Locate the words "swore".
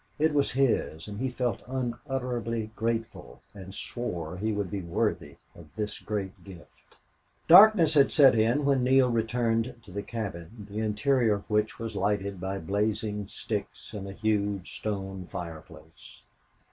3.71-4.35